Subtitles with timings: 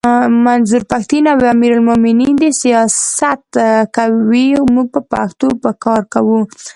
[0.45, 3.43] منظور پښتین او امیر المومنین دي سیاست
[3.95, 6.39] کوي موږ به پښتو به کار کوو!